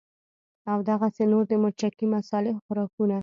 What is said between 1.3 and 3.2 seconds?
نور د مرچکي مصالو خوراکونه